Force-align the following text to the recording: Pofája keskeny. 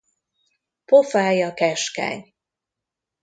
Pofája 0.85 1.53
keskeny. 1.53 2.33